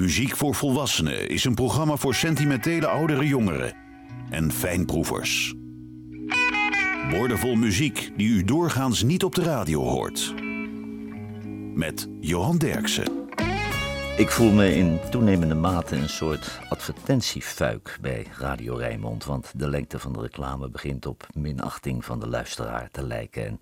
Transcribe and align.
Muziek 0.00 0.36
voor 0.36 0.54
Volwassenen 0.54 1.28
is 1.28 1.44
een 1.44 1.54
programma 1.54 1.96
voor 1.96 2.14
sentimentele 2.14 2.86
oudere 2.86 3.26
jongeren 3.26 3.74
en 4.30 4.52
fijnproevers. 4.52 5.54
Woordenvol 7.10 7.54
muziek 7.54 8.12
die 8.16 8.28
u 8.28 8.44
doorgaans 8.44 9.02
niet 9.02 9.24
op 9.24 9.34
de 9.34 9.42
radio 9.42 9.82
hoort. 9.82 10.34
Met 11.74 12.08
Johan 12.20 12.58
Derksen. 12.58 13.28
Ik 14.16 14.30
voel 14.30 14.52
me 14.52 14.74
in 14.74 14.98
toenemende 15.10 15.54
mate 15.54 15.96
een 15.96 16.08
soort 16.08 16.60
advertentiefuik 16.68 17.98
bij 18.00 18.26
Radio 18.38 18.74
Rijnmond, 18.74 19.24
want 19.24 19.52
de 19.56 19.68
lengte 19.68 19.98
van 19.98 20.12
de 20.12 20.20
reclame 20.20 20.70
begint 20.70 21.06
op 21.06 21.26
minachting 21.32 22.04
van 22.04 22.20
de 22.20 22.28
luisteraar 22.28 22.88
te 22.90 23.06
lijken. 23.06 23.46
En 23.46 23.58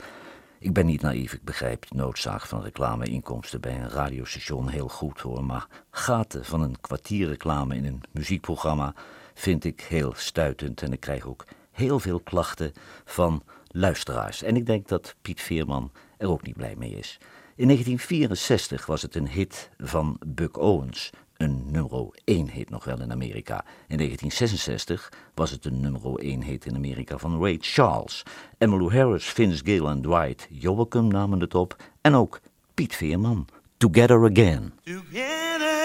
ik 0.59 0.73
ben 0.73 0.87
niet 0.87 1.03
naïef, 1.03 1.33
ik 1.33 1.45
begrijp 1.45 1.87
de 1.89 1.97
noodzaak 1.97 2.47
van 2.47 2.63
reclameinkomsten 2.63 3.61
bij 3.61 3.75
een 3.75 3.89
radiostation 3.89 4.69
heel 4.69 4.89
goed 4.89 5.21
hoor, 5.21 5.45
maar 5.45 5.67
gaten 5.91 6.45
van 6.45 6.63
een 6.63 6.81
kwartier 6.81 7.29
reclame 7.29 7.77
in 7.77 7.85
een 7.85 8.03
muziekprogramma 8.11 8.95
vind 9.35 9.65
ik 9.65 9.81
heel 9.81 10.13
stuitend 10.17 10.83
en 10.83 10.93
ik 10.93 11.01
krijg 11.01 11.27
ook 11.27 11.45
heel 11.71 12.01
veel 12.01 12.21
klachten 12.21 12.73
van 13.05 13.43
luisteraars. 13.67 14.43
En 14.43 14.57
ik 14.57 14.67
denk 14.67 14.89
dat 14.89 15.15
Piet 15.23 15.41
Veerman 15.41 15.93
er 16.17 16.31
ook 16.31 16.43
niet 16.43 16.57
blij 16.57 16.75
mee 16.77 16.91
is. 16.91 17.19
In 17.57 17.65
1964 17.67 18.87
was 18.87 19.03
het 19.03 19.15
een 19.15 19.29
hit 19.29 19.71
van 19.79 20.21
Buck 20.27 20.57
Owens, 20.57 21.11
een 21.39 21.65
nummer 21.71 22.09
1 22.25 22.51
hit 22.51 22.71
nog 22.71 22.85
wel 22.85 23.01
in 23.01 23.13
Amerika. 23.13 23.65
In 23.89 23.97
1966 23.97 25.13
was 25.35 25.51
het 25.51 25.65
een 25.65 25.81
nummer 25.81 26.15
1 26.15 26.43
hit 26.43 26.67
in 26.67 26.75
Amerika 26.75 27.19
van 27.19 27.41
Ray 27.41 27.59
Charles. 27.61 28.23
Emmylou 28.59 28.93
Harris, 28.95 29.25
Vince 29.25 29.65
Gill 29.65 29.85
en 29.85 30.03
Dwight 30.03 30.47
Joachim 30.51 31.09
namen 31.09 31.41
het 31.41 31.55
op. 31.55 31.77
En 32.01 32.15
ook 32.15 32.41
Piet 32.75 32.95
Veerman, 32.95 33.47
Together 33.77 34.31
Again. 34.31 34.73
Together 34.85 35.77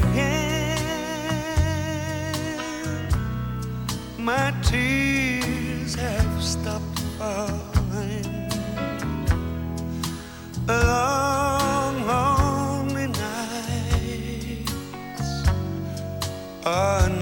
again, 0.00 0.78
my 4.16 4.52
tears 4.60 5.94
have 5.94 6.42
stopped 6.42 7.00
falling. 7.18 7.72
Now 16.64 17.21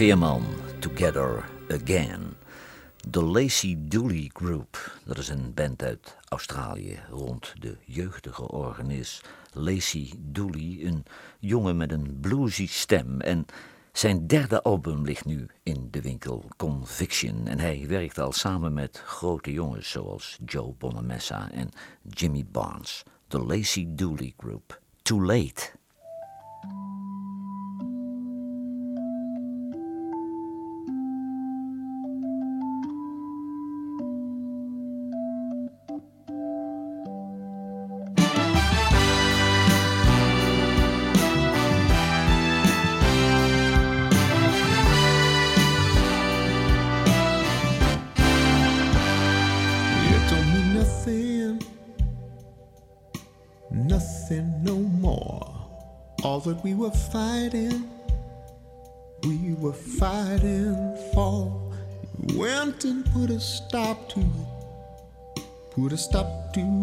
Veerman, 0.00 0.44
Together 0.78 1.44
Again. 1.68 2.36
De 3.08 3.22
Lacey 3.22 3.76
Dooley 3.78 4.30
Group, 4.32 4.98
dat 5.04 5.18
is 5.18 5.28
een 5.28 5.54
band 5.54 5.82
uit 5.82 6.16
Australië 6.28 7.00
rond 7.10 7.54
de 7.58 7.76
jeugdige 7.84 8.48
organist 8.48 9.28
Lacey 9.52 10.12
Dooley, 10.18 10.78
een 10.82 11.04
jongen 11.38 11.76
met 11.76 11.92
een 11.92 12.18
bluesy 12.20 12.66
stem. 12.66 13.20
En 13.20 13.46
zijn 13.92 14.26
derde 14.26 14.62
album 14.62 15.04
ligt 15.04 15.24
nu 15.24 15.46
in 15.62 15.88
de 15.90 16.00
winkel, 16.00 16.44
Conviction. 16.56 17.46
En 17.46 17.58
hij 17.58 17.84
werkt 17.88 18.18
al 18.18 18.32
samen 18.32 18.72
met 18.72 19.02
grote 19.04 19.52
jongens 19.52 19.90
zoals 19.90 20.38
Joe 20.44 20.74
Bonamessa 20.78 21.50
en 21.50 21.68
Jimmy 22.08 22.44
Barnes. 22.50 23.02
De 23.28 23.38
Lacey 23.38 23.86
Dooley 23.88 24.32
Group. 24.36 24.80
Too 25.02 25.24
Late. 25.24 25.79
Put 65.90 65.98
stop 65.98 66.52
to 66.52 66.79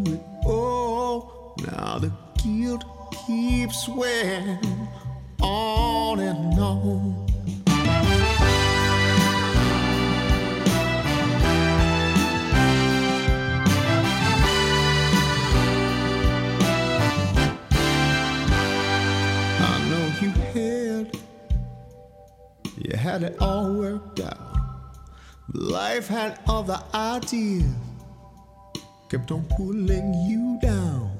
kept 29.09 29.31
on 29.31 29.45
pulling 29.55 30.13
you 30.25 30.59
down. 30.61 31.17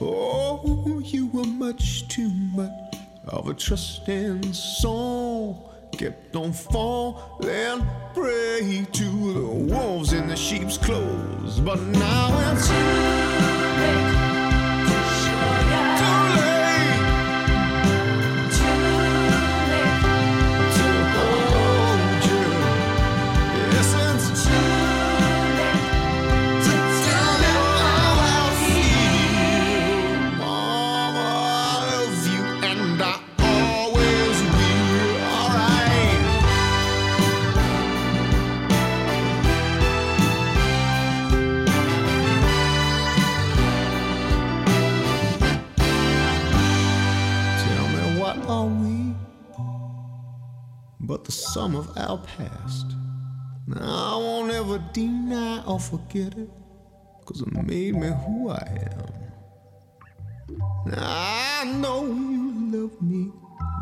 Oh, 0.00 1.02
you 1.04 1.26
were 1.26 1.44
much 1.44 2.08
too 2.08 2.30
much 2.54 2.96
of 3.28 3.48
a 3.48 3.54
trusting 3.54 4.52
soul. 4.52 5.70
Kept 5.92 6.34
on 6.36 6.52
falling 6.52 7.86
prey 8.14 8.86
to 8.92 9.32
the 9.34 9.74
wolves 9.74 10.12
in 10.12 10.28
the 10.28 10.36
sheep's 10.36 10.78
clothes. 10.78 11.60
But 11.60 11.80
now 11.80 12.52
it's 12.52 12.68
too 12.68 12.74
late. 12.74 14.29
Our 52.10 52.18
past. 52.18 52.86
Now, 53.68 54.14
I 54.14 54.16
won't 54.16 54.52
ever 54.52 54.78
deny 54.92 55.62
or 55.64 55.78
forget 55.78 56.36
it, 56.36 56.50
cause 57.24 57.40
it 57.40 57.52
made 57.52 57.94
me 57.94 58.08
who 58.24 58.50
I 58.50 58.64
am. 58.96 59.12
Now, 60.86 60.98
I 60.98 61.64
know 61.64 62.06
you 62.06 62.52
love 62.72 63.00
me 63.00 63.30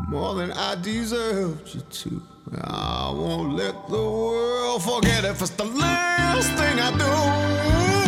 more 0.09 0.35
than 0.35 0.51
I 0.51 0.75
deserved 0.75 1.73
you 1.73 1.81
to. 1.81 2.21
I 2.61 3.11
won't 3.15 3.55
let 3.55 3.75
the 3.87 4.05
world 4.17 4.83
forget 4.83 5.25
if 5.25 5.41
it's 5.41 5.51
the 5.51 5.65
last 5.65 6.49
thing 6.59 6.79
I 6.79 6.91
do. 6.97 7.98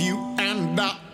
you 0.00 0.34
and 0.38 0.80
I. 0.80 1.09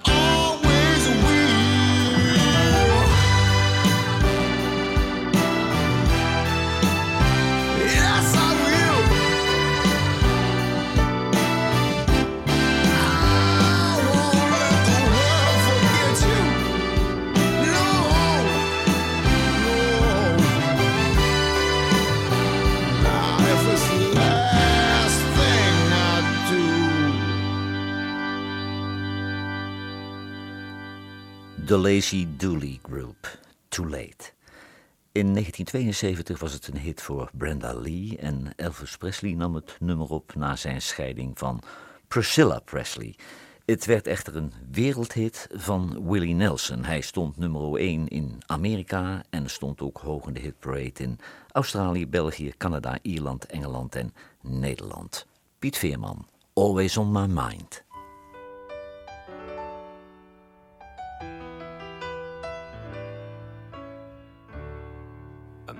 The 31.77 31.83
Lazy 31.83 32.27
Dooley 32.37 32.79
Group, 32.83 33.39
Too 33.69 33.89
Late. 33.89 34.33
In 35.13 35.33
1972 35.33 36.39
was 36.39 36.53
het 36.53 36.67
een 36.67 36.79
hit 36.79 37.03
voor 37.03 37.31
Brenda 37.33 37.75
Lee 37.75 38.17
en 38.19 38.53
Elvis 38.57 38.97
Presley 38.97 39.33
nam 39.33 39.55
het 39.55 39.77
nummer 39.81 40.09
op 40.09 40.35
na 40.35 40.57
zijn 40.57 40.83
scheiding 40.83 41.39
van 41.39 41.63
Priscilla 42.09 42.59
Presley. 42.59 43.17
Het 43.65 43.85
werd 43.85 44.07
echter 44.07 44.37
een 44.37 44.53
wereldhit 44.71 45.49
van 45.53 46.09
Willie 46.09 46.35
Nelson. 46.35 46.85
Hij 46.85 47.01
stond 47.01 47.37
nummer 47.37 47.75
1 47.75 48.09
in 48.09 48.39
Amerika 48.47 49.23
en 49.31 49.51
stond 49.51 49.81
ook 49.81 49.99
hoog 49.99 50.27
in 50.27 50.33
de 50.33 50.41
hitparade 50.41 51.03
in 51.03 51.19
Australië, 51.53 52.07
België, 52.07 52.53
Canada, 52.57 52.99
Ierland, 53.03 53.47
Engeland 53.47 53.95
en 53.95 54.15
Nederland. 54.41 55.27
Piet 55.59 55.77
Veerman, 55.77 56.27
Always 56.53 56.97
on 56.97 57.13
My 57.13 57.27
Mind. 57.27 57.86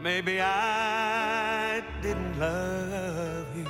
Maybe 0.07 0.41
I 0.41 1.83
didn't 2.01 2.39
love 2.39 3.49
you 3.57 3.67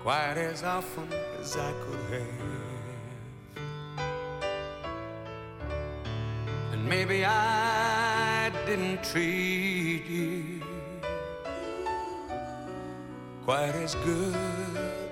quite 0.00 0.36
as 0.36 0.62
often 0.62 1.08
as 1.40 1.56
I 1.56 1.72
could 1.82 1.98
have. 2.14 3.66
And 6.72 6.88
maybe 6.88 7.24
I 7.24 8.52
didn't 8.64 9.02
treat 9.02 10.06
you 10.06 10.62
quite 13.44 13.74
as 13.74 13.96
good 13.96 14.36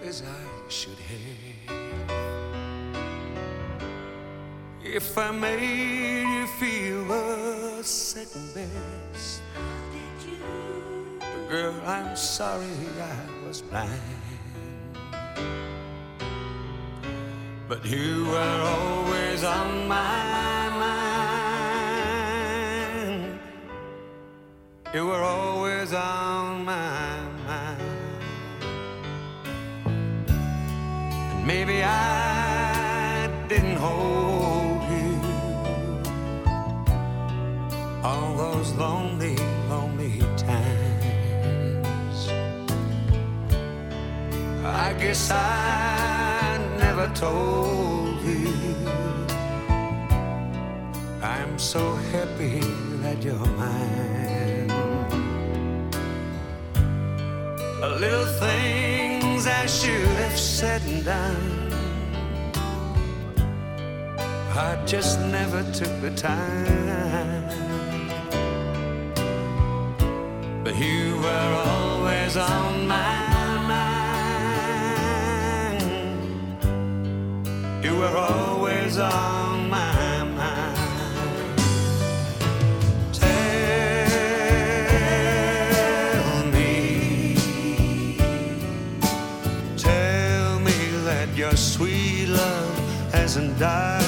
as 0.04 0.22
I 0.22 0.68
should 0.68 1.00
have. 1.10 1.81
If 4.94 5.16
I 5.16 5.30
made 5.30 6.20
you 6.20 6.46
feel 6.60 7.06
the 7.06 7.82
second 7.82 8.52
best, 8.52 9.40
girl, 11.48 11.74
I'm 11.86 12.14
sorry 12.14 12.66
I 13.00 13.46
was 13.46 13.62
blind. 13.62 14.02
But 17.66 17.86
you 17.86 18.26
were 18.26 18.60
always 18.76 19.42
on 19.44 19.88
my 19.88 20.68
mind. 23.24 23.40
You 24.92 25.06
were 25.06 25.22
always 25.22 25.94
on 25.94 26.66
my 26.66 27.18
mind. 27.46 27.80
And 31.32 31.46
maybe 31.46 31.82
I 31.82 32.21
those 38.62 38.74
lonely, 38.74 39.36
lonely 39.68 40.20
times. 40.36 42.28
I 44.64 44.94
guess 45.00 45.30
I 45.32 46.58
never 46.78 47.08
told 47.14 48.22
you. 48.22 48.54
I'm 51.22 51.58
so 51.58 51.94
happy 52.12 52.60
that 53.02 53.22
you're 53.24 53.46
mine. 53.62 54.68
Little 58.00 58.30
things 58.46 59.46
I 59.46 59.66
should 59.66 60.14
have 60.22 60.38
said 60.38 60.82
and 60.82 61.04
done. 61.04 61.72
I 64.54 64.80
just 64.86 65.18
never 65.20 65.62
took 65.72 66.00
the 66.00 66.12
time. 66.14 67.41
were 71.22 71.54
always 71.66 72.36
on 72.36 72.86
my 72.88 73.66
mind. 73.72 74.24
You 77.84 77.96
were 77.96 78.16
always 78.16 78.98
on 78.98 79.70
my 79.70 80.24
mind. 80.24 81.58
Tell 83.12 83.42
me, 86.56 87.36
tell 89.76 90.58
me 90.58 90.78
that 91.04 91.28
your 91.36 91.56
sweet 91.56 92.26
love 92.26 92.78
hasn't 93.12 93.58
died. 93.60 94.01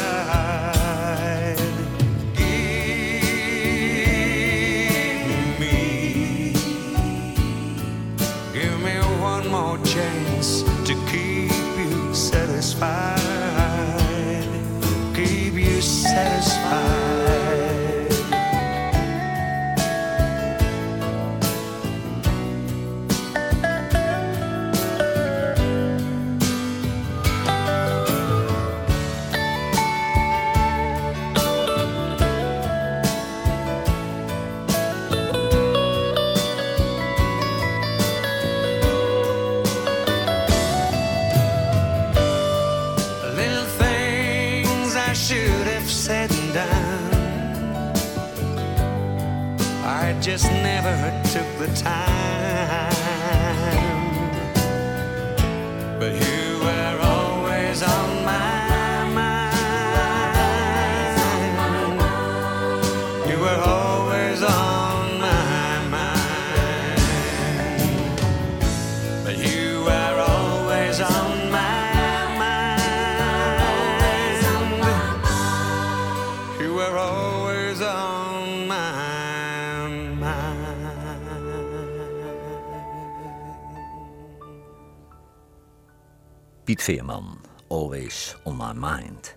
Piet 86.75 86.83
Veerman, 86.83 87.39
Always 87.69 88.37
on 88.43 88.57
My 88.57 88.73
Mind. 88.75 89.37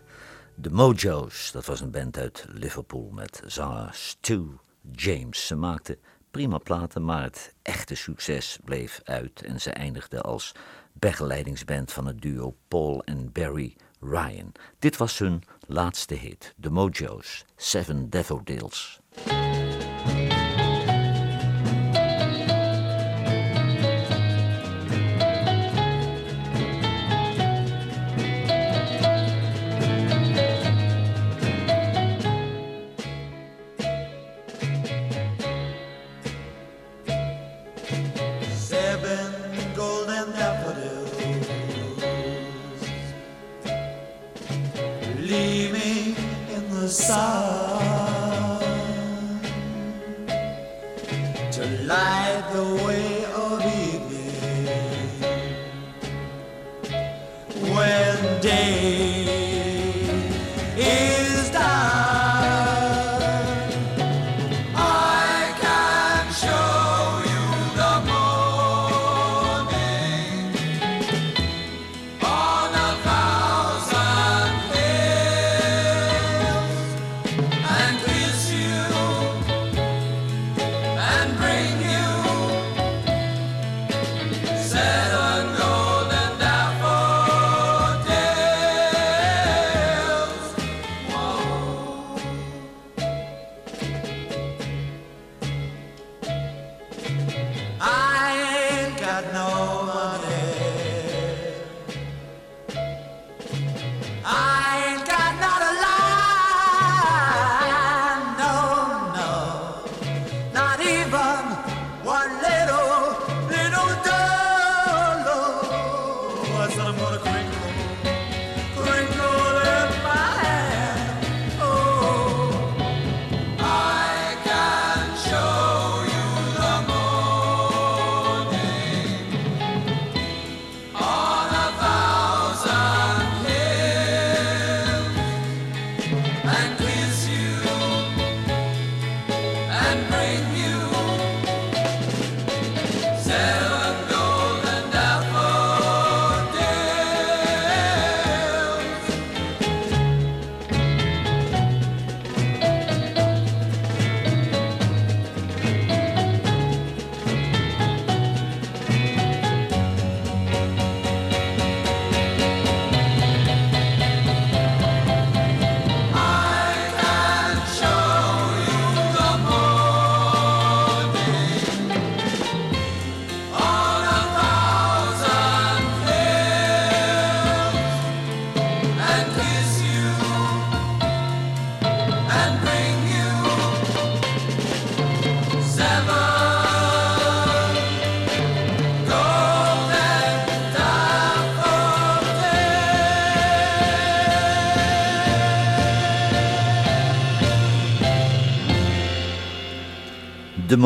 De 0.55 0.69
Mojo's, 0.69 1.51
dat 1.51 1.65
was 1.65 1.81
een 1.81 1.91
band 1.91 2.17
uit 2.17 2.45
Liverpool 2.49 3.09
met 3.13 3.41
zanger 3.45 3.89
Stu 3.91 4.57
James. 4.91 5.47
Ze 5.47 5.55
maakten 5.55 5.97
prima 6.31 6.57
platen, 6.57 7.05
maar 7.05 7.23
het 7.23 7.53
echte 7.61 7.95
succes 7.95 8.59
bleef 8.63 9.01
uit 9.03 9.41
en 9.41 9.61
ze 9.61 9.71
eindigden 9.71 10.23
als 10.23 10.51
begeleidingsband 10.93 11.93
van 11.93 12.05
het 12.05 12.21
duo 12.21 12.55
Paul 12.67 13.03
en 13.03 13.31
Barry 13.31 13.75
Ryan. 13.99 14.51
Dit 14.79 14.97
was 14.97 15.19
hun 15.19 15.43
laatste 15.67 16.13
hit, 16.13 16.53
The 16.61 16.69
Mojo's, 16.69 17.45
Seven 17.55 18.09
Daffodils. 18.09 18.99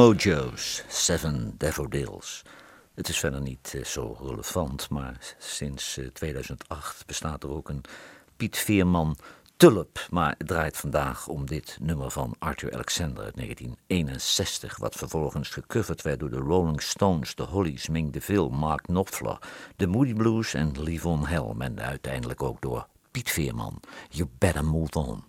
Mojo's, 0.01 0.83
Seven 0.87 1.53
Daffodils. 1.57 2.41
Het 2.95 3.09
is 3.09 3.19
verder 3.19 3.41
niet 3.41 3.73
eh, 3.75 3.83
zo 3.83 4.17
relevant, 4.21 4.89
maar 4.89 5.35
sinds 5.37 5.99
2008 6.13 6.99
eh, 6.99 7.05
bestaat 7.05 7.43
er 7.43 7.49
ook 7.49 7.69
een 7.69 7.81
Piet 8.37 8.57
Veerman 8.57 9.15
Tulp. 9.57 10.07
Maar 10.09 10.35
het 10.37 10.47
draait 10.47 10.77
vandaag 10.77 11.27
om 11.27 11.45
dit 11.45 11.77
nummer 11.81 12.11
van 12.11 12.35
Arthur 12.39 12.73
Alexander 12.73 13.23
uit 13.23 13.35
1961, 13.35 14.77
wat 14.77 14.95
vervolgens 14.95 15.49
gecoverd 15.49 16.01
werd 16.01 16.19
door 16.19 16.29
de 16.29 16.37
Rolling 16.37 16.81
Stones, 16.81 17.35
de 17.35 17.43
Hollies, 17.43 17.87
Ming 17.87 18.11
DeVille, 18.13 18.49
Mark 18.49 18.81
Knopfler, 18.81 19.37
de 19.75 19.87
Moody 19.87 20.13
Blues 20.13 20.53
en 20.53 20.81
Livon 20.81 21.27
Helm 21.27 21.61
en 21.61 21.81
uiteindelijk 21.81 22.43
ook 22.43 22.61
door 22.61 22.87
Piet 23.11 23.31
Veerman. 23.31 23.79
You 24.09 24.29
better 24.37 24.65
move 24.65 24.91
on. 24.93 25.23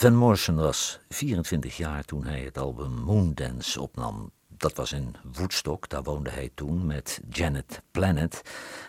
Van 0.00 0.14
Morrison 0.14 0.54
was 0.54 0.98
24 1.08 1.76
jaar 1.76 2.04
toen 2.04 2.24
hij 2.24 2.40
het 2.40 2.58
album 2.58 2.90
Moondance 2.90 3.80
opnam. 3.80 4.30
Dat 4.48 4.74
was 4.74 4.92
in 4.92 5.14
Woodstock, 5.32 5.88
daar 5.88 6.02
woonde 6.02 6.30
hij 6.30 6.50
toen 6.54 6.86
met 6.86 7.20
Janet 7.30 7.82
Planet. 7.90 8.42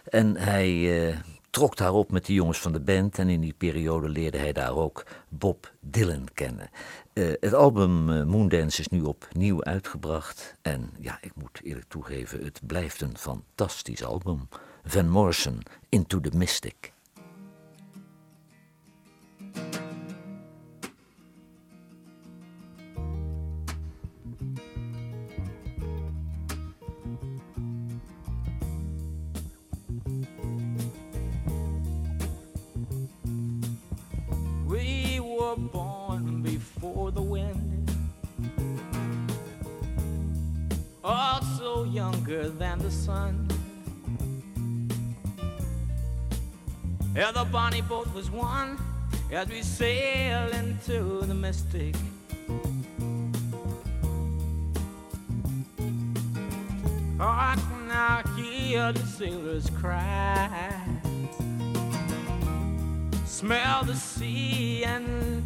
En 0.04 0.36
hij 0.36 1.08
eh, 1.08 1.18
trok 1.50 1.78
daar 1.78 1.94
op 1.94 2.12
met 2.12 2.26
de 2.26 2.34
jongens 2.34 2.60
van 2.60 2.72
de 2.72 2.80
band 2.80 3.20
en 3.20 3.30
in 3.30 3.42
die 3.42 3.54
periode 3.58 4.10
leerde 4.10 4.38
hij 4.38 4.54
daar 4.54 4.76
ook 4.76 5.06
Bob 5.30 5.74
Dylan 5.80 6.28
kennen. 6.34 6.70
Uh, 7.14 7.34
het 7.40 7.54
album 7.54 8.10
uh, 8.10 8.24
Moondance 8.24 8.80
is 8.80 8.88
nu 8.88 9.02
opnieuw 9.02 9.64
uitgebracht 9.64 10.56
en 10.62 10.90
ja, 11.00 11.18
ik 11.22 11.36
moet 11.36 11.60
eerlijk 11.64 11.90
toegeven, 11.90 12.44
het 12.44 12.60
blijft 12.68 13.02
een 13.02 13.18
fantastisch 13.18 14.04
album. 14.04 14.48
Van 14.84 15.10
Morrison, 15.10 15.62
Into 15.90 16.20
the 16.20 16.38
Mystic. 16.38 16.94
Before 35.56 37.12
the 37.12 37.22
wind. 37.22 37.92
Also 41.04 41.86
younger 41.86 42.50
than 42.50 42.80
the 42.80 42.92
sun. 42.92 43.48
Yeah, 47.16 47.32
the 47.32 47.46
bonnie 47.46 47.82
boat 47.82 48.14
was 48.14 48.30
one 48.30 48.78
as 49.32 49.48
we 49.50 49.62
sail 49.62 50.50
into 50.52 51.22
the 51.22 51.34
mystic. 51.34 51.96
Oh, 57.22 57.26
I 57.26 57.56
can 57.58 57.88
now 57.88 58.22
hear 58.36 58.94
the 58.94 59.06
sailors 59.06 59.70
cry. 59.72 60.79
Smell 63.40 63.86
the 63.86 63.96
sea 63.96 64.84
and 64.84 65.46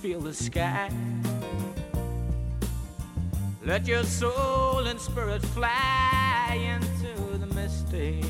feel 0.00 0.20
the 0.20 0.32
sky. 0.32 0.88
Let 3.64 3.88
your 3.88 4.04
soul 4.04 4.86
and 4.86 5.00
spirit 5.00 5.42
fly 5.46 6.60
into 6.76 7.38
the 7.38 7.52
mystic. 7.52 8.22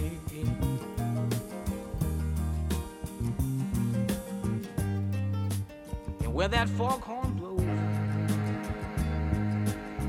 And 6.22 6.32
where 6.32 6.48
that 6.48 6.70
foghorn 6.70 7.34
blows, 7.34 7.60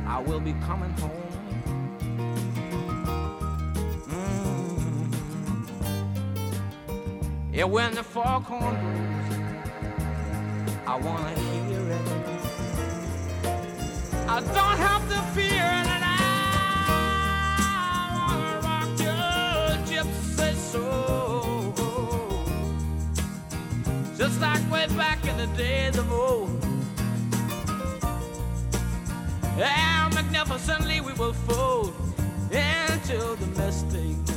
I 0.07 0.21
will 0.25 0.39
be 0.39 0.53
coming 0.65 0.91
home. 0.91 1.24
Yeah, 7.55 7.63
when 7.63 7.95
the 7.95 8.03
foghorn 8.03 8.75
blows, 8.81 9.39
I 10.85 10.97
wanna 10.97 11.33
hear 11.39 11.89
it. 11.89 12.01
I 14.27 14.41
don't 14.41 14.77
have 14.77 15.07
to 15.07 15.21
fear 15.33 15.63
it, 15.63 15.87
I 15.87 15.89
wanna 18.17 18.59
rock 18.59 18.89
your 18.99 19.77
gypsy 19.87 20.53
soul, 20.53 21.71
just 24.17 24.41
like 24.41 24.69
way 24.69 24.87
back 24.97 25.25
in 25.25 25.37
the 25.37 25.47
days 25.55 25.97
of 25.97 26.11
old. 26.11 26.61
And 29.57 30.13
magnificently 30.13 30.99
we 30.99 31.13
will 31.13 31.31
fold 31.31 31.93
into 32.51 33.37
the 33.39 33.47
mystic. 33.55 34.34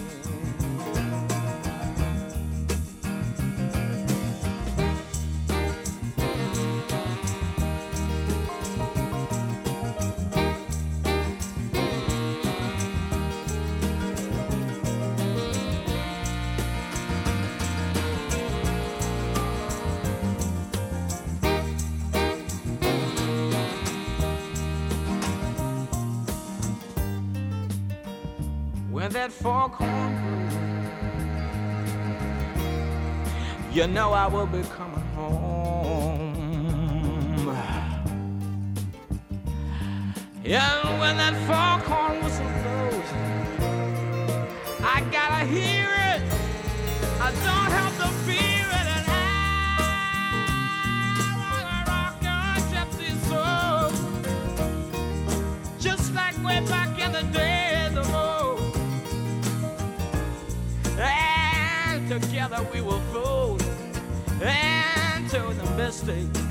That 29.41 29.71
you 33.73 33.87
know 33.87 34.13
I 34.13 34.27
will 34.27 34.47
be 34.47 34.63
coming 34.63 35.01
home. 35.15 36.39
And 40.45 41.01
when 41.01 41.17
that 41.19 41.35
foghorn 41.47 42.25
whistle 42.25 42.47
blows, 42.63 43.11
I 44.81 45.03
gotta 45.13 45.45
hear 45.45 45.85
it. 45.85 46.23
I 47.21 47.31
don't 47.45 47.71
have 47.71 47.95
to 47.99 48.08
together 62.21 62.67
we 62.73 62.81
will 62.81 63.01
fold 63.13 63.63
into 64.41 65.41
the 65.55 65.75
mystic. 65.77 66.48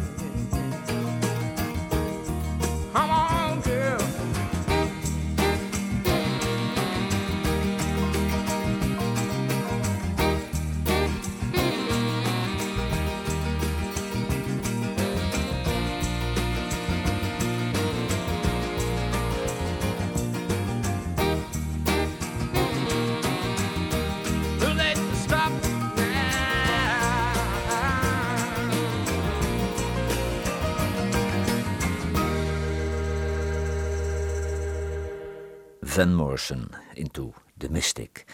Van 35.98 36.16
Morrison, 36.16 36.68
Into 36.94 37.34
the 37.58 37.72
Mystic. 37.72 38.26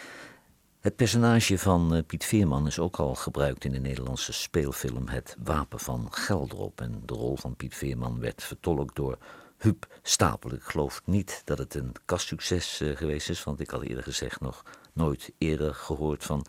Het 0.80 0.96
personage 0.96 1.58
van 1.58 1.94
eh, 1.94 2.02
Piet 2.06 2.24
Veerman 2.24 2.66
is 2.66 2.78
ook 2.78 2.96
al 2.96 3.14
gebruikt 3.14 3.64
in 3.64 3.72
de 3.72 3.78
Nederlandse 3.78 4.32
speelfilm 4.32 5.08
Het 5.08 5.36
Wapen 5.44 5.80
van 5.80 6.08
Geldrop. 6.10 6.80
En 6.80 7.02
de 7.04 7.14
rol 7.14 7.36
van 7.36 7.56
Piet 7.56 7.74
Veerman 7.74 8.20
werd 8.20 8.42
vertolkt 8.42 8.96
door 8.96 9.18
Huub 9.58 9.86
Stapel. 10.02 10.52
Ik 10.52 10.62
geloof 10.62 11.02
niet 11.04 11.42
dat 11.44 11.58
het 11.58 11.74
een 11.74 11.92
kastsucces 12.04 12.80
eh, 12.80 12.96
geweest 12.96 13.28
is, 13.28 13.44
want 13.44 13.60
ik 13.60 13.70
had 13.70 13.82
eerder 13.82 14.04
gezegd 14.04 14.40
nog 14.40 14.62
nooit 14.92 15.32
eerder 15.38 15.74
gehoord 15.74 16.24
van 16.24 16.46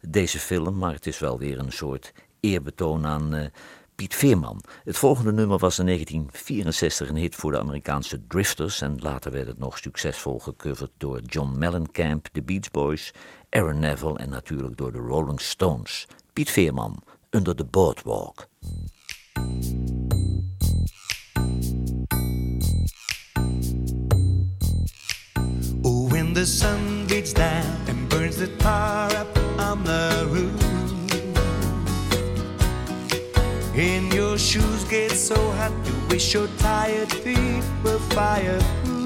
deze 0.00 0.38
film. 0.38 0.78
Maar 0.78 0.92
het 0.92 1.06
is 1.06 1.18
wel 1.18 1.38
weer 1.38 1.58
een 1.58 1.72
soort 1.72 2.12
eerbetoon 2.40 3.06
aan 3.06 3.34
eh, 3.34 3.46
Piet 3.94 4.14
Veerman. 4.14 4.60
Het 4.84 4.96
volgende 4.96 5.32
nummer 5.32 5.58
was 5.58 5.78
in 5.78 5.86
1964 5.86 7.08
een 7.08 7.16
hit 7.16 7.34
voor 7.34 7.50
de 7.50 7.58
Amerikaanse 7.58 8.26
Drifters 8.26 8.80
en 8.80 8.96
later 8.98 9.32
werd 9.32 9.46
het 9.46 9.58
nog 9.58 9.78
succesvol 9.78 10.38
gecoverd 10.38 10.90
door 10.96 11.20
John 11.20 11.58
Mellencamp, 11.58 12.28
de 12.32 12.42
Beach 12.42 12.70
Boys, 12.70 13.12
Aaron 13.50 13.78
Neville 13.78 14.18
en 14.18 14.28
natuurlijk 14.28 14.76
door 14.76 14.92
de 14.92 14.98
Rolling 14.98 15.40
Stones. 15.40 16.06
Piet 16.32 16.50
Veerman, 16.50 17.02
Under 17.30 17.56
the 17.56 17.64
Boardwalk. 17.64 18.48
Oh, 25.82 26.10
when 26.10 26.32
the 26.32 26.46
sun 26.46 27.06
beats 27.06 27.32
down 27.32 27.88
and 27.88 28.08
burns 28.08 28.36
the 28.36 28.56
tar 28.56 29.10
up 29.12 29.38
on 29.58 29.84
the 29.84 30.28
roof, 30.32 30.73
and 33.76 34.12
your 34.14 34.38
shoes 34.38 34.84
get 34.84 35.10
so 35.10 35.34
hot 35.52 35.72
you 35.84 35.94
wish 36.08 36.32
your 36.32 36.48
tired 36.58 37.10
feet 37.10 37.64
were 37.82 37.98
fireproof. 38.14 39.03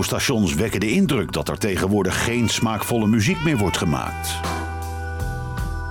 Radiostations 0.00 0.54
wekken 0.54 0.80
de 0.80 0.90
indruk 0.90 1.32
dat 1.32 1.48
er 1.48 1.58
tegenwoordig 1.58 2.24
geen 2.24 2.48
smaakvolle 2.48 3.06
muziek 3.06 3.44
meer 3.44 3.56
wordt 3.56 3.76
gemaakt. 3.76 4.40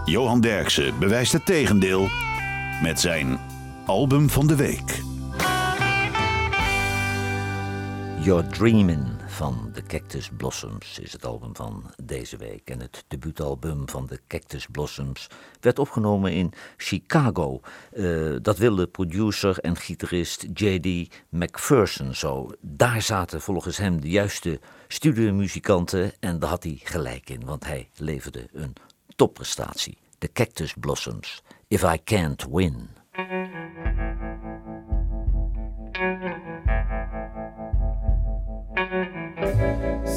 Johan 0.06 0.42
Derksen 0.42 1.00
bewijst 1.00 1.32
het 1.32 1.46
tegendeel 1.46 2.10
met 2.84 3.00
zijn 3.00 3.40
album 3.86 4.30
van 4.30 4.48
de 4.48 4.56
week. 4.56 5.02
You're 8.20 8.48
Dreamin' 8.48 9.08
van 9.28 9.69
Cactus 9.90 10.30
Blossoms 10.38 11.00
is 11.00 11.12
het 11.12 11.26
album 11.26 11.56
van 11.56 11.84
deze 12.04 12.38
week. 12.38 12.70
En 12.70 12.80
het 12.80 13.04
debuutalbum 13.08 13.90
van 13.90 14.06
de 14.06 14.20
Cactus 14.28 14.68
Blossoms 14.72 15.28
werd 15.60 15.80
opgenomen 15.80 16.34
in 16.34 16.54
Chicago. 16.78 17.60
Eh, 17.92 18.36
dat 18.42 18.58
wilde 18.58 18.88
producer 18.88 19.58
en 19.58 19.76
gitarist 19.76 20.46
J.D. 20.54 21.16
McPherson 21.30 22.16
zo. 22.16 22.50
Daar 22.62 23.02
zaten 23.02 23.42
volgens 23.42 23.78
hem 23.78 24.02
de 24.02 24.10
juiste 24.10 24.60
studiomuzikanten 24.88 26.12
en 26.20 26.40
daar 26.40 26.50
had 26.50 26.64
hij 26.64 26.80
gelijk 26.84 27.30
in, 27.30 27.46
want 27.46 27.66
hij 27.66 27.90
leverde 27.96 28.48
een 28.54 28.74
topprestatie. 29.16 29.98
De 30.18 30.32
Cactus 30.32 30.74
Blossoms, 30.74 31.44
If 31.68 31.84
I 31.84 32.04
Can't 32.04 32.48
Win. 32.52 32.99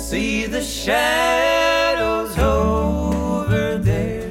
See 0.03 0.47
the 0.47 0.61
shadows 0.61 2.37
over 2.37 3.79
there 3.79 4.29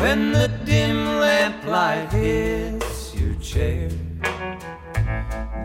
when 0.00 0.32
the 0.32 0.48
dim 0.64 1.20
lamplight 1.20 2.10
hits 2.10 3.14
your 3.14 3.34
chair. 3.34 3.88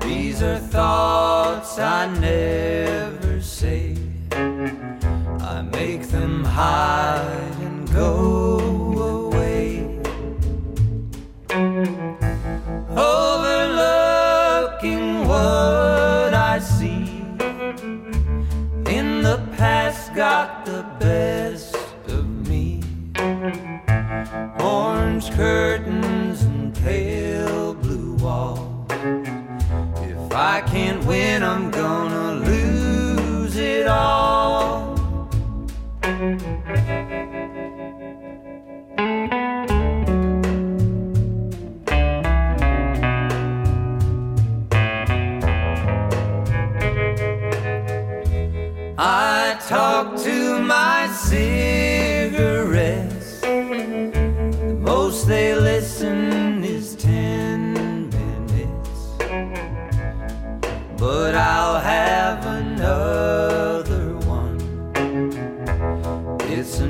These 0.01 0.43
are 0.43 0.59
thoughts 0.59 1.79
I 1.79 2.07
never 2.19 3.41
say. 3.41 3.95
I 4.31 5.67
make 5.71 6.03
them 6.09 6.43
hide 6.43 7.57
and 7.61 7.91
go 7.91 8.64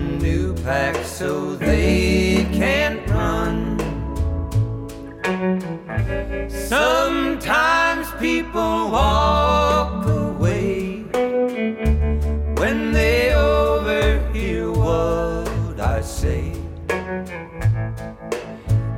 New 0.05 0.53
pack 0.63 0.95
so 1.03 1.55
they 1.55 2.47
can't 2.53 3.09
run. 3.09 3.79
Sometimes 6.47 8.11
people 8.19 8.91
walk 8.91 10.05
away 10.05 11.01
when 12.59 12.91
they 12.91 13.33
overhear 13.33 14.71
what 14.71 15.79
I 15.79 16.01
say. 16.01 16.53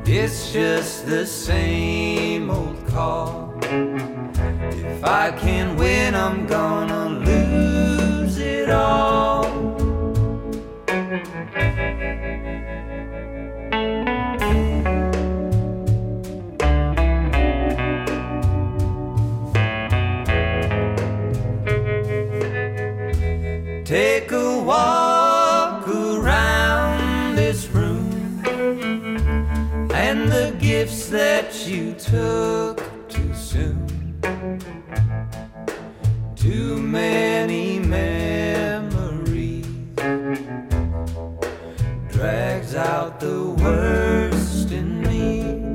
It's 0.05 0.51
just 0.51 1.05
the 1.05 1.25
same 1.25 2.49
old 2.49 2.85
call. 2.87 3.53
If 3.61 5.03
I 5.03 5.31
can't 5.31 5.79
win, 5.79 6.15
I'm 6.15 6.45
gonna 6.47 7.09
lose 7.25 8.37
it 8.37 8.69
all. 8.69 9.36
Gifts 30.87 31.09
that 31.09 31.67
you 31.67 31.93
took 31.93 32.79
too 33.09 33.33
soon. 33.33 34.15
Too 36.35 36.79
many 36.79 37.79
memories 37.79 39.65
drags 42.09 42.75
out 42.75 43.19
the 43.19 43.49
worst 43.63 44.71
in 44.71 45.01
me. 45.01 45.73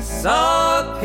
Saw 0.00 0.98
a 0.98 1.00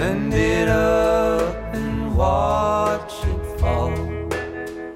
Send 0.00 0.32
it 0.32 0.66
up 0.66 1.74
and 1.74 2.16
watch 2.16 3.12
it 3.22 3.60
fall. 3.60 3.92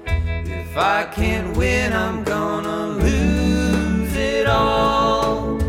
If 0.07 0.75
I 0.75 1.03
can't 1.13 1.55
win, 1.55 1.93
I'm 1.93 2.23
gonna 2.23 2.87
lose 2.87 4.15
it 4.15 4.47
all. 4.47 5.59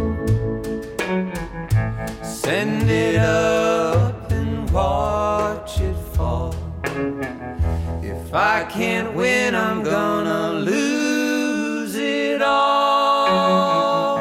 Send 2.22 2.88
it 2.88 3.16
up 3.18 4.32
and 4.32 4.70
watch 4.70 5.80
it 5.82 5.98
fall. 6.14 6.54
If 8.02 8.32
I 8.32 8.64
can't 8.64 9.12
win, 9.14 9.54
I'm 9.54 9.82
gonna 9.82 10.52
lose 10.60 11.94
it 11.94 12.40
all. 12.40 14.16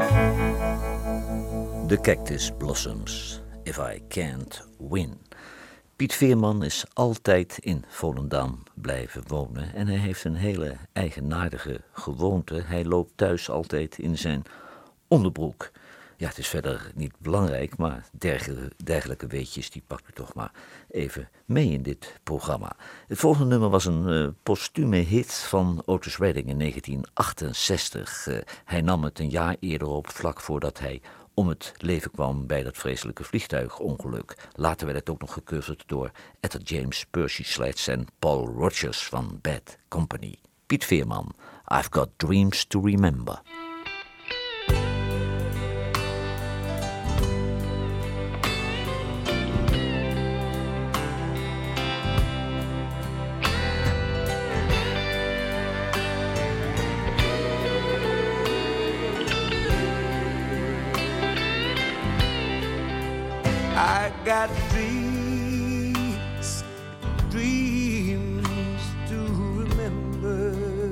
De 1.88 1.95
Cactus 1.95 2.49
Blossoms, 2.49 3.39
If 3.65 3.78
I 3.78 4.01
Can't 4.08 4.67
Win. 4.89 5.21
Piet 5.95 6.13
Veerman 6.13 6.63
is 6.63 6.86
altijd 6.93 7.58
in 7.62 7.86
Volendam 7.88 8.63
blijven 8.73 9.23
wonen 9.28 9.73
en 9.73 9.88
hij 9.88 9.97
heeft 9.97 10.23
een 10.23 10.36
hele 10.36 10.75
eigenaardige 10.93 11.82
gewoonte. 11.91 12.62
Hij 12.65 12.86
loopt 12.86 13.12
thuis 13.15 13.49
altijd 13.49 13.97
in 13.97 14.17
zijn 14.17 14.43
onderbroek. 15.08 15.71
Ja, 16.17 16.28
het 16.28 16.38
is 16.38 16.47
verder 16.47 16.91
niet 16.95 17.13
belangrijk, 17.17 17.78
maar 17.78 18.06
dergelijke, 18.78 19.28
weetjes 19.28 19.69
die 19.69 19.84
pakt 19.88 20.10
u 20.10 20.13
toch 20.13 20.34
maar 20.34 20.51
even 20.89 21.30
mee 21.45 21.71
in 21.71 21.82
dit 21.82 22.19
programma. 22.23 22.75
Het 23.08 23.17
volgende 23.17 23.47
nummer 23.47 23.69
was 23.69 23.86
een 23.86 24.08
uh, 24.08 24.28
postume 24.43 24.97
hit 24.97 25.34
van 25.34 25.82
Otis 25.86 26.17
Redding 26.17 26.47
in 26.47 26.60
1968. 26.60 28.28
Uh, 28.28 28.38
hij 28.65 28.82
nam 28.82 29.04
het 29.04 29.19
een 29.19 29.30
jaar 29.30 29.56
eerder 29.60 29.88
op, 29.88 30.10
vlak 30.10 30.41
voordat 30.41 30.80
hij 30.80 31.01
om 31.36 31.48
het 31.48 31.74
leven 31.78 32.12
kwam 32.12 32.48
bij 32.48 32.63
dat 32.63 32.78
vreselijke 32.78 33.24
vliegtuigongeluk. 33.24 34.36
Later 34.54 34.86
werd 34.86 35.00
het 35.00 35.10
ook 35.10 35.19
nog 35.19 35.34
gecoverd 35.34 35.84
door 35.86 36.12
Etta 36.39 36.60
James, 36.63 37.06
Percy 37.12 37.43
Sledge 37.43 37.91
en 37.91 38.08
Paul 38.19 38.48
Rogers 38.48 39.06
van 39.06 39.39
Bad 39.41 39.78
Company. 39.88 40.36
Piet 40.65 40.86
Veerman, 40.86 41.36
I've 41.67 41.88
Got 41.89 42.10
Dreams 42.17 42.65
to 42.65 42.82
Remember. 42.82 43.41
Got 64.36 64.52
dreams, 64.71 66.63
dreams 67.30 68.84
to 69.08 69.17
remember. 69.62 70.91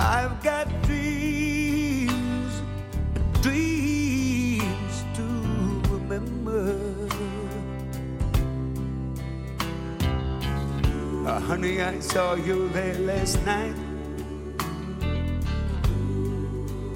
I've 0.00 0.42
got 0.42 0.66
dreams, 0.82 2.62
dreams 3.40 4.94
to 5.14 5.26
remember. 5.94 6.66
Uh, 11.28 11.38
honey, 11.38 11.80
I 11.80 12.00
saw 12.00 12.34
you 12.34 12.68
there 12.70 12.98
last 12.98 13.36
night. 13.46 13.76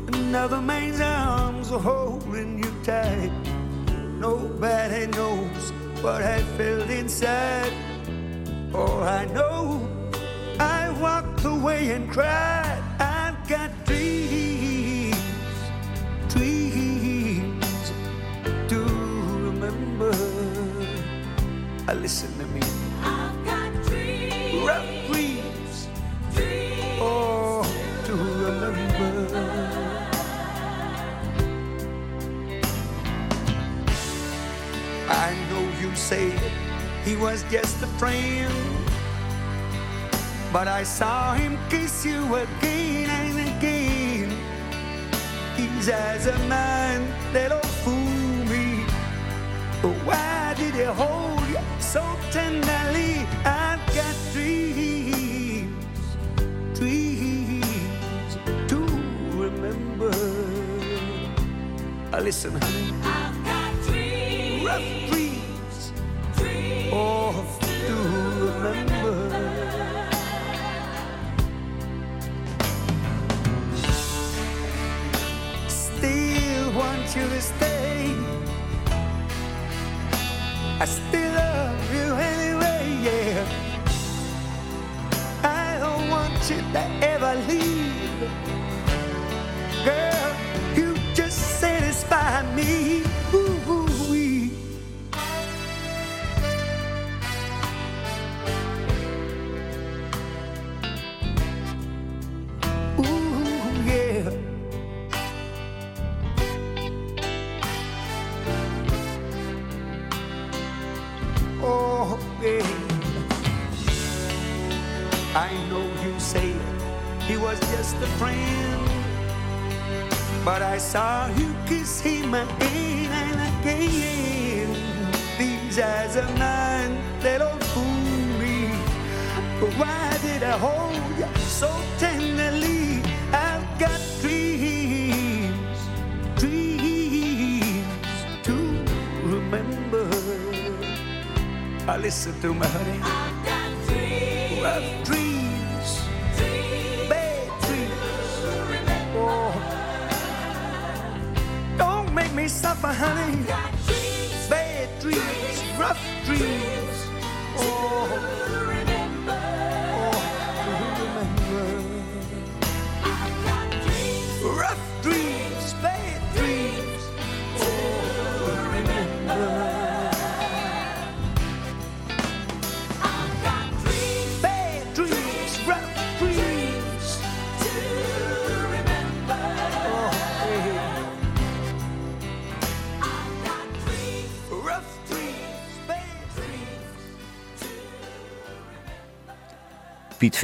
Another 0.08 0.60
man's 0.60 1.00
arms 1.00 1.70
are 1.70 1.78
holding 1.78 2.58
you 2.58 2.73
tight. 2.84 3.32
Nobody 4.20 5.06
knows 5.06 5.72
what 6.02 6.22
I 6.22 6.42
felt 6.58 6.90
inside. 6.90 7.72
All 8.74 9.02
I 9.02 9.24
know, 9.26 9.88
I 10.60 10.90
walked 11.00 11.44
away 11.44 11.92
and 11.92 12.10
cried. 12.12 12.82
I've 13.00 13.48
got 13.48 13.70
dreams, 13.86 15.16
dreams 16.28 17.92
to 18.68 18.80
remember. 19.48 20.12
Uh, 21.88 21.94
listen 21.94 22.36
to 22.38 22.46
me. 22.46 22.83
Say 36.04 36.30
he 37.02 37.16
was 37.16 37.44
just 37.50 37.82
a 37.82 37.86
friend, 37.98 38.52
but 40.52 40.68
I 40.68 40.82
saw 40.82 41.32
him 41.32 41.58
kiss 41.70 42.04
you 42.04 42.20
again 42.34 43.08
and 43.08 43.36
again. 43.56 44.28
He's 45.56 45.88
as 45.88 46.26
a 46.26 46.38
man 46.40 47.00
don't 47.32 47.64
fool 47.82 48.44
me. 48.52 48.84
But 49.80 49.96
why 50.04 50.52
did 50.58 50.74
he 50.74 50.82
hold 50.82 51.40
you 51.48 51.64
so 51.80 52.04
tenderly? 52.30 53.24
I've 53.46 53.80
got 53.96 54.14
dreams, 54.34 56.06
dreams 56.78 58.36
to 58.68 58.78
remember. 59.40 60.12
Uh, 62.12 62.20
listen, 62.20 62.52
honey. 62.60 62.93
Stay. 77.44 78.14
I 80.80 80.86
still 80.86 81.32
love 81.32 81.94
you 81.94 82.06
anyway, 82.32 82.82
yeah. 83.08 83.44
I 85.42 85.78
don't 85.84 86.08
want 86.08 86.38
you 86.50 86.60
to 86.74 86.82
ever 87.12 87.32
leave. 87.48 88.30
Girl, 89.84 90.13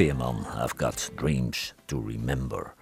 Veerman, 0.00 0.46
I've 0.56 0.76
got 0.76 1.10
dreams 1.14 1.74
to 1.84 2.02
remember. 2.06 2.74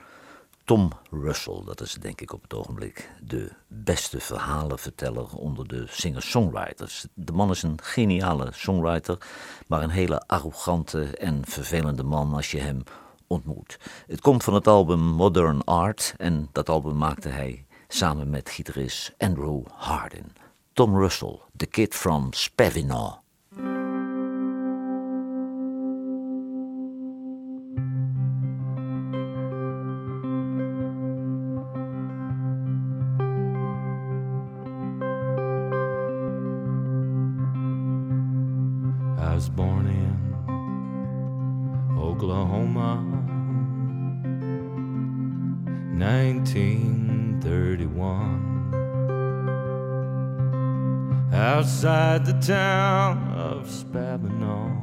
Tom 0.64 0.92
Russell, 1.10 1.62
dat 1.64 1.80
is 1.80 1.94
denk 1.94 2.20
ik 2.20 2.32
op 2.32 2.42
het 2.42 2.54
ogenblik 2.54 3.10
de 3.20 3.52
beste 3.66 4.20
verhalenverteller 4.20 5.36
onder 5.36 5.68
de 5.68 5.84
singer-songwriters. 5.88 7.06
De 7.14 7.32
man 7.32 7.50
is 7.50 7.62
een 7.62 7.78
geniale 7.82 8.48
songwriter, 8.52 9.18
maar 9.66 9.82
een 9.82 9.90
hele 9.90 10.26
arrogante 10.26 11.16
en 11.16 11.42
vervelende 11.46 12.02
man 12.02 12.34
als 12.34 12.50
je 12.50 12.60
hem 12.60 12.82
ontmoet. 13.26 13.78
Het 14.06 14.20
komt 14.20 14.44
van 14.44 14.54
het 14.54 14.66
album 14.66 15.00
Modern 15.00 15.64
Art 15.64 16.14
en 16.16 16.48
dat 16.52 16.68
album 16.68 16.96
maakte 16.96 17.28
hij 17.28 17.66
samen 17.88 18.30
met 18.30 18.50
gitarist 18.50 19.14
Andrew 19.16 19.66
Hardin. 19.72 20.32
Tom 20.72 20.96
Russell, 20.98 21.38
the 21.56 21.66
kid 21.66 21.94
from 21.94 22.32
Spavinaw. 22.32 23.12
Outside 52.18 52.40
the 52.40 52.46
town 52.46 53.32
of 53.34 53.66
Spavinaw, 53.66 54.80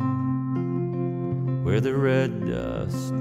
where 1.64 1.82
the 1.82 1.94
red 1.94 2.48
dust 2.48 3.14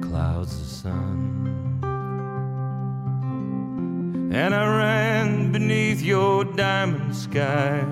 clouds 0.00 0.58
the 0.58 0.64
sun. 0.64 1.80
And 4.32 4.54
I 4.54 4.78
ran 4.78 5.52
beneath 5.52 6.00
your 6.02 6.44
diamond 6.44 7.14
skies 7.14 7.84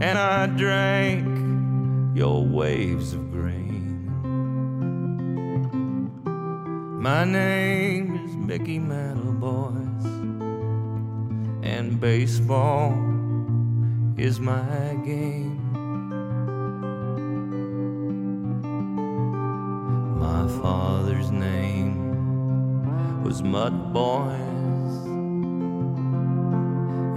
and 0.00 0.18
I 0.18 0.46
drank 0.46 1.26
your 2.16 2.44
waves 2.44 3.12
of 3.12 3.30
grain. 3.32 4.08
My 7.00 7.24
name 7.24 8.16
is 8.24 8.36
Mickey 8.36 8.78
Mantle, 8.78 9.32
boys, 9.32 10.04
and 11.62 12.00
baseball 12.00 13.15
is 14.18 14.40
my 14.40 14.98
game. 15.04 15.60
My 20.18 20.48
father's 20.62 21.30
name 21.30 23.22
was 23.22 23.42
Mutt 23.42 23.92
Boys, 23.92 25.06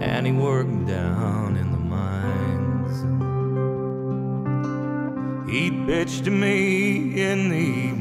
and 0.02 0.28
he 0.28 0.34
worked 0.34 0.88
down 0.88 1.56
in 1.56 1.72
the 1.72 1.78
mines. 1.78 3.02
He'd 5.50 5.74
bitch 5.88 6.22
to 6.26 6.32
me 6.32 7.22
in 7.22 7.50
the 7.50 7.99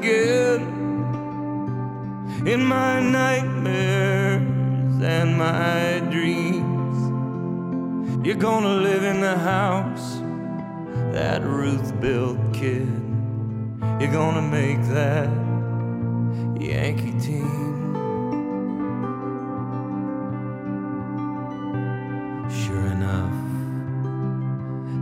again 0.00 0.62
in 2.46 2.64
my 2.64 3.00
nightmares 3.00 5.02
and 5.02 5.36
my 5.36 6.00
dreams. 6.10 6.98
You're 8.26 8.36
gonna 8.36 8.76
live 8.76 9.02
in 9.02 9.20
the 9.20 9.36
house 9.36 10.20
that 11.12 11.42
Ruth 11.42 12.00
built, 12.00 12.38
kid. 12.54 12.88
You're 14.00 14.12
gonna 14.12 14.42
make 14.42 14.80
that 14.88 15.28
Yankee 16.58 17.20
team. 17.20 17.68
Sure 22.48 22.86
enough, 22.96 23.36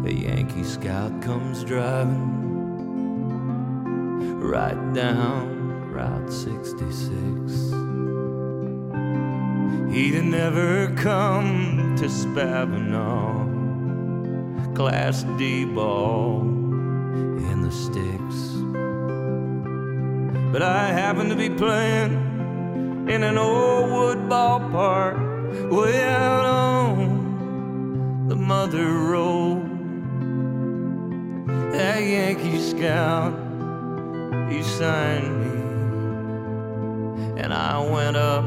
a 0.04 0.12
Yankee 0.12 0.64
scout 0.64 1.22
comes 1.22 1.62
driving 1.62 2.47
right 4.38 4.92
down 4.94 5.90
Route 5.92 6.32
66. 6.32 7.72
He'd 9.92 10.22
never 10.24 10.94
come 10.94 11.96
to 11.96 12.04
Spavinaw, 12.04 13.46
Class 14.74 15.24
D 15.36 15.64
ball 15.64 16.42
in 16.42 17.62
the 17.62 17.72
sticks. 17.72 18.54
But 20.52 20.62
I 20.62 20.92
happened 20.92 21.30
to 21.30 21.36
be 21.36 21.50
playing 21.50 22.12
in 23.08 23.22
an 23.22 23.38
old 23.38 23.90
wood 23.90 24.18
ballpark 24.28 25.18
way 25.70 26.02
out 26.04 26.44
on 26.44 28.28
the 28.28 28.36
mother 28.36 28.86
road. 28.86 29.64
That 31.72 32.02
Yankee 32.02 32.60
scout, 32.60 33.32
he 34.50 34.62
signed 34.62 35.40
me, 35.40 35.56
and 37.42 37.52
I 37.52 37.78
went 37.78 38.16
up 38.16 38.44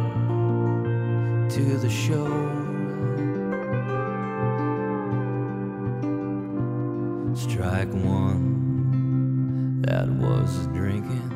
to 1.52 1.78
the 1.78 1.90
show. 1.90 2.28
Strike 7.36 7.94
one, 7.94 9.82
that 9.82 10.10
was 10.10 10.68
drinking. 10.68 11.30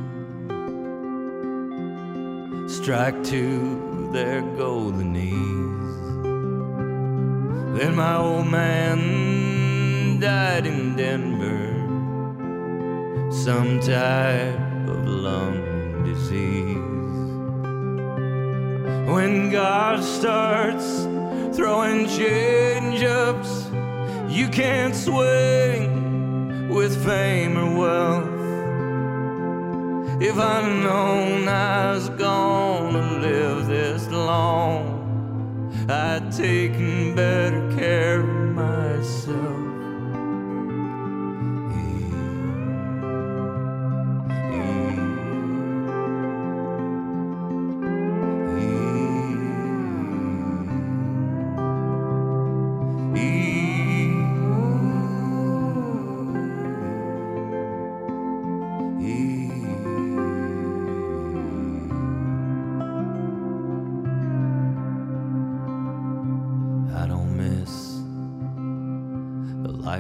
Strike 2.68 3.24
two, 3.24 4.09
there 4.11 4.41
go 4.57 4.91
the 4.91 5.03
knees. 5.03 5.66
Then 7.78 7.95
my 7.95 8.18
old 8.18 8.47
man 8.47 10.20
died 10.20 10.66
in 10.66 10.95
Denver, 10.95 11.74
some 13.45 13.79
type 13.79 14.89
of 14.89 15.07
lung 15.07 16.03
disease. 16.03 16.77
When 19.07 19.51
God 19.51 20.03
starts 20.03 21.03
throwing 21.55 22.07
change 22.07 23.03
ups, 23.03 23.69
you 24.27 24.47
can't 24.47 24.95
swing 24.95 26.69
with 26.69 27.05
fame 27.05 27.55
or 27.55 27.69
wealth. 27.81 28.33
If 30.23 30.39
I'd 30.39 30.83
known 30.83 31.47
I 31.47 31.91
was 31.93 32.09
gonna 32.09 33.19
live 33.19 33.67
this 33.67 34.09
long, 34.09 34.83
I'd 35.87 36.31
taken 36.31 37.13
better 37.13 37.61
care 37.77 38.21
of 38.21 38.55
myself. 38.55 39.64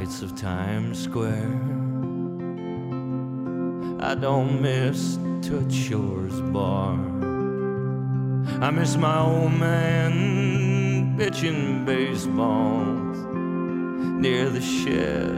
Lights 0.05 0.21
of 0.21 0.35
Times 0.35 1.03
Square. 1.03 1.59
I 3.99 4.13
don't 4.13 4.61
miss 4.61 5.17
Toots 5.41 5.73
Shor's 5.73 6.39
Bar. 6.41 6.93
I 8.61 8.69
miss 8.69 8.97
my 8.97 9.19
old 9.19 9.53
man 9.53 11.17
pitching 11.17 11.85
baseballs 11.85 13.17
near 14.21 14.47
the 14.51 14.61
shed 14.61 15.37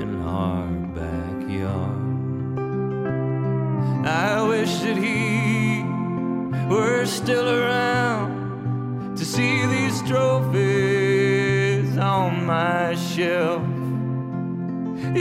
in 0.00 0.20
our 0.22 0.66
backyard. 0.92 2.58
I 4.08 4.42
wish 4.48 4.76
that 4.80 4.96
he 4.96 5.84
were 6.68 7.06
still 7.06 7.48
around 7.48 9.16
to 9.16 9.24
see 9.24 9.66
these 9.66 10.02
trophies 10.02 11.96
on 11.96 12.44
my 12.44 12.96
shelf. 12.96 13.59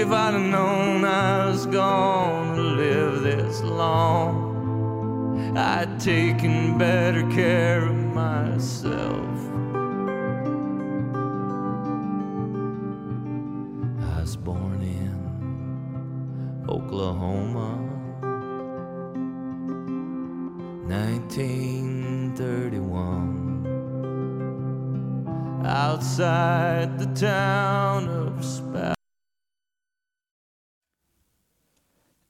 If 0.09 0.15
I'd 0.15 0.33
have 0.33 0.41
known 0.41 1.05
I 1.05 1.45
was 1.45 1.67
gonna 1.67 2.59
live 2.59 3.21
this 3.21 3.61
long, 3.61 5.55
I'd 5.55 5.99
taken 5.99 6.79
better 6.79 7.29
care 7.29 7.85
of 7.85 7.95
myself. 8.15 8.78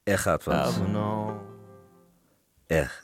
Er 0.02 0.18
gaat 0.18 0.44
wat. 0.44 0.80
Er, 2.66 3.02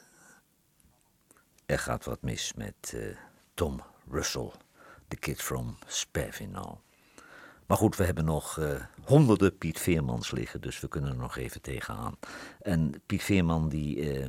er 1.67 1.79
gaat 1.79 2.05
wat 2.05 2.23
mis 2.23 2.53
met 2.55 2.93
eh, 2.95 3.17
Tom 3.55 3.83
Russell, 4.11 4.51
de 5.09 5.17
kid 5.17 5.43
from 5.43 5.79
Spavinaw. 5.87 6.75
Maar 7.67 7.77
goed, 7.77 7.97
we 7.97 8.05
hebben 8.05 8.25
nog 8.25 8.59
eh, 8.59 8.81
honderden 9.05 9.59
Piet 9.59 9.81
Veermans 9.81 10.31
liggen, 10.31 10.61
dus 10.61 10.81
we 10.81 10.89
kunnen 10.89 11.11
er 11.11 11.17
nog 11.17 11.37
even 11.37 11.61
tegenaan. 11.61 12.17
En 12.61 13.03
Piet 13.07 13.23
Veerman 13.23 13.69
die, 13.69 14.13
eh, 14.13 14.29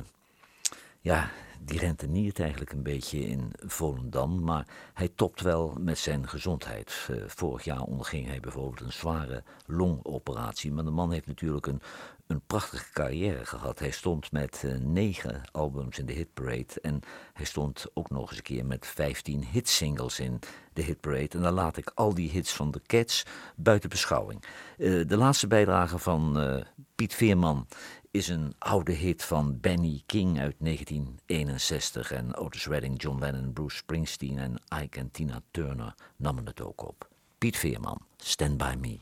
ja, 1.08 1.30
die 1.60 1.78
renteniert 1.78 2.40
eigenlijk 2.40 2.72
een 2.72 2.82
beetje 2.82 3.18
in 3.18 3.52
Volendam, 3.66 4.44
maar 4.44 4.66
hij 4.94 5.08
topt 5.14 5.40
wel 5.40 5.74
met 5.80 5.98
zijn 5.98 6.28
gezondheid. 6.28 7.08
Eh, 7.10 7.16
vorig 7.26 7.64
jaar 7.64 7.82
onderging 7.82 8.26
hij 8.26 8.40
bijvoorbeeld 8.40 8.80
een 8.80 8.92
zware 8.92 9.42
longoperatie, 9.66 10.72
maar 10.72 10.84
de 10.84 10.90
man 10.90 11.12
heeft 11.12 11.26
natuurlijk 11.26 11.66
een, 11.66 11.80
een 12.26 12.40
prachtige 12.46 12.92
carrière 12.92 13.44
gehad. 13.44 13.78
Hij 13.78 13.90
stond 13.90 14.32
met 14.32 14.62
eh, 14.64 14.74
negen 14.76 15.42
albums 15.52 15.98
in 15.98 16.06
de 16.06 16.12
hitparade 16.12 16.80
en 16.82 17.00
hij 17.32 17.44
stond 17.44 17.86
ook 17.94 18.10
nog 18.10 18.28
eens 18.28 18.36
een 18.36 18.42
keer 18.42 18.66
met 18.66 18.86
15 18.86 19.44
hitsingles 19.44 20.20
in 20.20 20.38
de 20.72 20.82
hitparade. 20.82 21.28
En 21.28 21.42
dan 21.42 21.54
laat 21.54 21.76
ik 21.76 21.90
al 21.94 22.14
die 22.14 22.30
hits 22.30 22.52
van 22.52 22.70
de 22.70 22.80
Cats 22.86 23.24
buiten 23.56 23.88
beschouwing. 23.88 24.44
Eh, 24.78 25.06
de 25.06 25.16
laatste 25.16 25.46
bijdrage 25.46 25.98
van 25.98 26.36
Piet 26.94 27.14
Veerman 27.14 27.66
is 28.18 28.28
een 28.28 28.54
oude 28.58 28.92
hit 28.92 29.24
van 29.24 29.60
Benny 29.60 30.02
King 30.06 30.38
uit 30.40 30.54
1961. 30.58 32.12
En 32.12 32.36
Otis 32.36 32.66
Redding, 32.66 33.02
John 33.02 33.18
Lennon, 33.18 33.52
Bruce 33.52 33.76
Springsteen 33.76 34.38
en 34.38 34.60
Ike 34.82 34.98
en 34.98 35.10
Tina 35.10 35.40
Turner 35.50 35.94
namen 36.16 36.46
het 36.46 36.60
ook 36.60 36.88
op. 36.88 37.08
Piet 37.38 37.56
Veerman, 37.56 38.00
Stand 38.16 38.56
By 38.56 38.74
Me. 38.80 38.98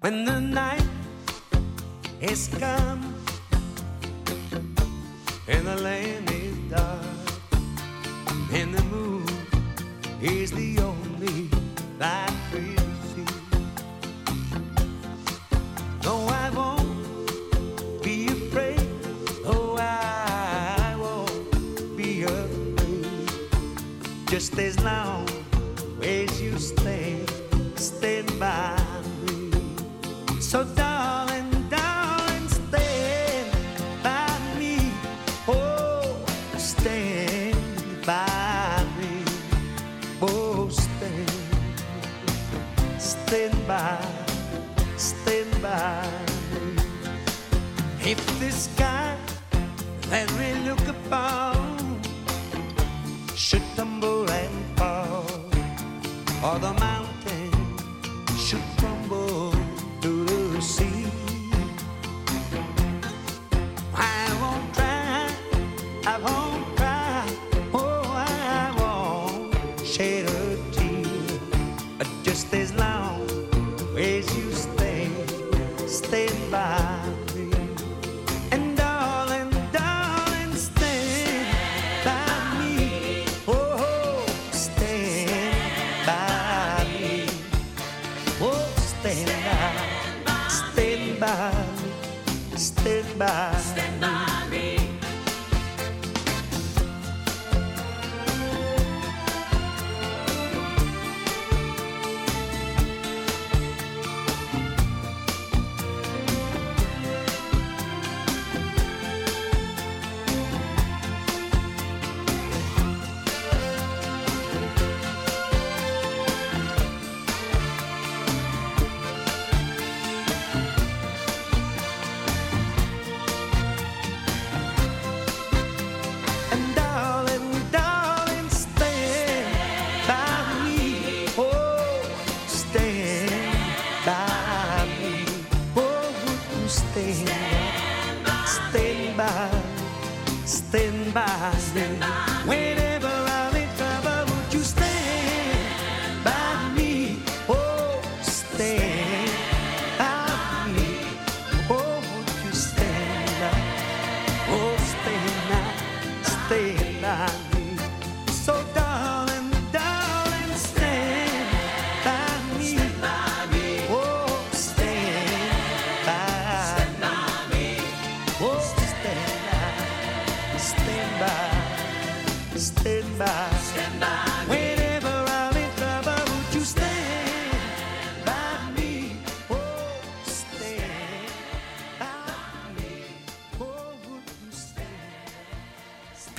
when 0.00 0.24
the 0.24 0.40
night 0.40 0.88
is 2.20 2.48
and 5.48 5.66
the 5.66 5.76
land 5.76 6.30
is 6.30 6.56
dark 6.68 7.00
and 8.52 8.74
the 8.74 8.82
moon 8.84 9.26
is 10.20 10.50
the 10.50 10.78
only 10.78 11.48
light 11.98 12.30
we'll 12.52 12.92
see. 13.10 13.24
No, 16.04 16.26
I 16.28 16.50
won't 16.50 18.02
be 18.02 18.28
afraid. 18.28 18.86
Oh, 19.46 19.76
I 19.78 20.94
won't 20.98 21.96
be 21.96 22.24
afraid. 22.24 23.06
Just 24.26 24.58
as 24.58 24.78
long 24.80 25.26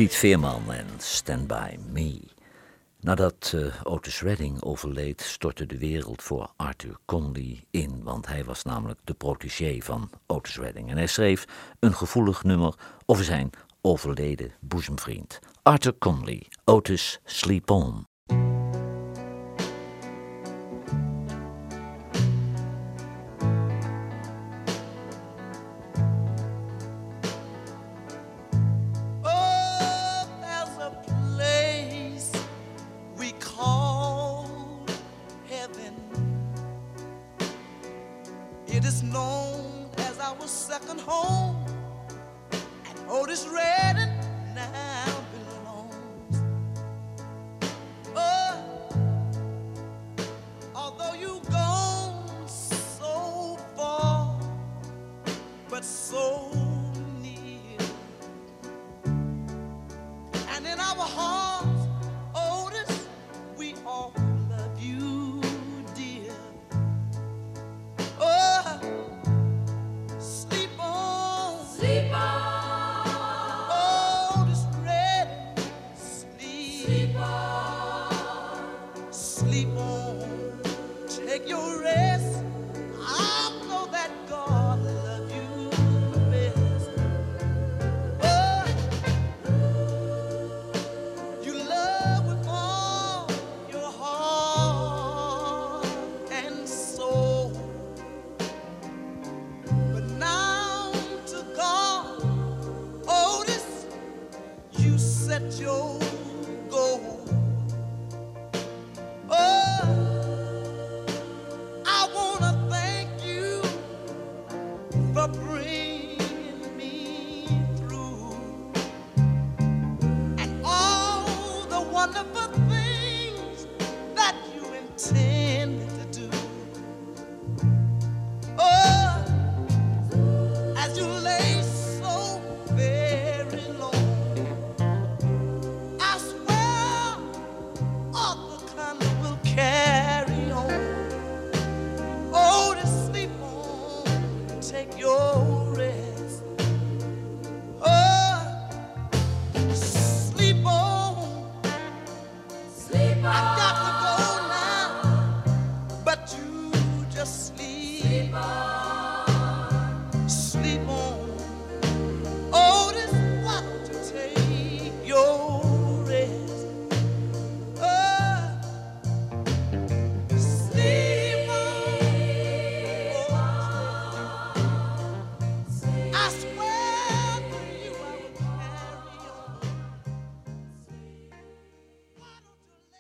Piet 0.10 0.18
Veerman 0.18 0.72
en 0.72 0.88
Stand 0.98 1.48
By 1.48 1.78
Me. 1.92 2.22
Nadat 3.00 3.54
eh, 3.56 3.82
Otis 3.84 4.22
Redding 4.22 4.64
overleed, 4.64 5.22
stortte 5.22 5.66
de 5.66 5.78
wereld 5.78 6.22
voor 6.22 6.52
Arthur 6.56 6.98
Conley 7.06 7.64
in, 7.72 8.04
want 8.04 8.28
hij 8.28 8.44
was 8.44 8.64
namelijk 8.64 9.00
de 9.04 9.14
protégé 9.14 9.78
van 9.82 10.10
Otis 10.28 10.58
Redding. 10.58 10.90
En 10.90 10.98
hij 10.98 11.08
schreef 11.08 11.46
een 11.80 11.94
gevoelig 11.94 12.44
nummer 12.44 12.74
over 13.06 13.24
zijn 13.24 13.50
overleden 13.82 14.52
boezemvriend. 14.60 15.40
Arthur 15.64 15.98
Conley, 15.98 16.48
Otis 16.64 17.20
Sleep 17.24 17.70
On. 17.70 18.06